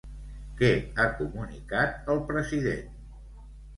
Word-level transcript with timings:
Què 0.61 0.69
ha 0.95 1.05
comunicat 1.19 2.11
el 2.15 2.25
president? 2.33 2.89